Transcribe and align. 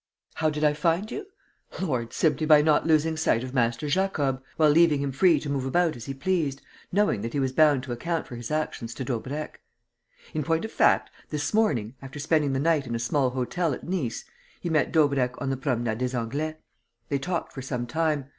"How 0.33 0.49
did 0.49 0.63
I 0.63 0.73
find 0.73 1.11
you? 1.11 1.27
Lord, 1.79 2.11
simply 2.11 2.47
by 2.47 2.63
not 2.63 2.87
losing 2.87 3.15
sight 3.15 3.43
of 3.43 3.53
Master 3.53 3.87
Jacob, 3.87 4.41
while 4.57 4.71
leaving 4.71 4.99
him 5.03 5.11
free 5.11 5.39
to 5.39 5.47
move 5.47 5.63
about 5.63 5.95
as 5.95 6.05
he 6.05 6.15
pleased, 6.15 6.59
knowing 6.91 7.21
that 7.21 7.33
he 7.33 7.39
was 7.39 7.51
bound 7.51 7.83
to 7.83 7.91
account 7.91 8.25
for 8.25 8.35
his 8.35 8.49
actions 8.49 8.95
to 8.95 9.03
Daubrecq. 9.05 9.59
In 10.33 10.41
point 10.41 10.65
of 10.65 10.71
fact, 10.71 11.11
this 11.29 11.53
morning, 11.53 11.93
after 12.01 12.17
spending 12.17 12.53
the 12.53 12.59
night 12.59 12.87
in 12.87 12.95
a 12.95 12.97
small 12.97 13.29
hotel 13.29 13.73
at 13.75 13.83
Nice, 13.87 14.25
he 14.59 14.71
met 14.71 14.91
Daubrecq 14.91 15.39
on 15.39 15.51
the 15.51 15.55
Promenade 15.57 15.99
des 15.99 16.17
Anglais. 16.17 16.57
They 17.09 17.19
talked 17.19 17.53
for 17.53 17.61
some 17.61 17.85
time. 17.85 18.25